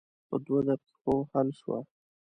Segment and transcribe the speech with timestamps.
[0.27, 1.79] په دوه دقیقو حل شوه.